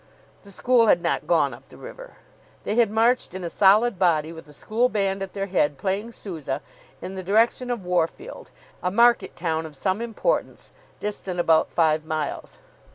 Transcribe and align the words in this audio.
The 0.41 0.49
school 0.49 0.87
had 0.87 1.03
not 1.03 1.27
gone 1.27 1.53
up 1.53 1.69
the 1.69 1.77
river. 1.77 2.17
They 2.63 2.73
had 2.73 2.89
marched 2.89 3.35
in 3.35 3.43
a 3.43 3.51
solid 3.51 3.99
body, 3.99 4.33
with 4.33 4.45
the 4.47 4.51
school 4.53 4.89
band 4.89 5.21
at 5.21 5.33
their 5.33 5.45
head 5.45 5.77
playing 5.77 6.11
Sousa, 6.11 6.63
in 7.03 7.13
the 7.13 7.21
direction 7.21 7.69
of 7.69 7.85
Worfield, 7.85 8.49
a 8.81 8.89
market 8.89 9.35
town 9.35 9.63
of 9.63 9.75
some 9.75 10.01
importance, 10.01 10.71
distant 10.99 11.39
about 11.39 11.69
five 11.69 12.03
miles. 12.03 12.57